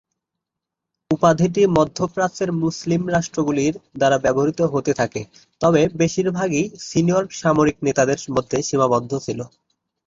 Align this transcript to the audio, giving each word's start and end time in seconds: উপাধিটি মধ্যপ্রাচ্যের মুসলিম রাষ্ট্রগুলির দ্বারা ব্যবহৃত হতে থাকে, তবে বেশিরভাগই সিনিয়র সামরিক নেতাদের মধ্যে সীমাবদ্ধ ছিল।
উপাধিটি 1.11 1.61
মধ্যপ্রাচ্যের 1.77 2.49
মুসলিম 2.63 3.01
রাষ্ট্রগুলির 3.07 3.73
দ্বারা 3.97 4.17
ব্যবহৃত 4.17 4.59
হতে 4.73 4.91
থাকে, 4.93 5.21
তবে 5.61 5.81
বেশিরভাগই 6.01 6.63
সিনিয়র 6.87 7.25
সামরিক 7.39 7.77
নেতাদের 7.87 8.19
মধ্যে 8.35 8.57
সীমাবদ্ধ 8.67 9.11
ছিল। 9.25 9.39